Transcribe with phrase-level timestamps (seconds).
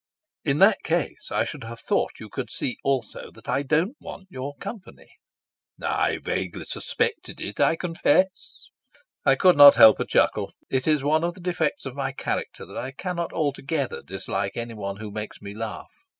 [0.43, 4.29] "In that case I should have thought you could see also that I don't want
[4.31, 5.17] your company."
[5.79, 8.69] "I vaguely suspected it, I confess."
[9.25, 10.53] I could not help a chuckle.
[10.71, 14.95] It is one of the defects of my character that I cannot altogether dislike anyone
[14.97, 15.91] who makes me laugh.